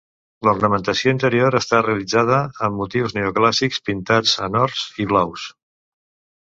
L'ornamentació 0.45 1.13
interior 1.15 1.57
està 1.59 1.83
realitzada 1.85 2.41
amb 2.69 2.81
motius 2.81 3.15
neoclàssics 3.19 3.85
pintats 3.91 4.37
en 4.49 4.63
ors 4.67 4.85
i 5.05 5.11
blaus. 5.13 5.51